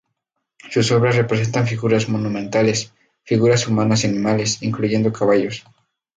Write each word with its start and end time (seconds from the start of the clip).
Sus 0.71 0.91
obras 0.91 1.15
representan 1.15 1.67
figuras 1.67 2.09
monumentales, 2.09 2.91
figuras 3.23 3.67
humanas 3.67 4.03
y 4.03 4.07
animales, 4.07 4.63
incluyendo 4.63 5.13
caballos. 5.13 5.63